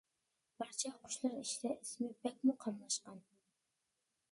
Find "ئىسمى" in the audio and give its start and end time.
1.83-2.09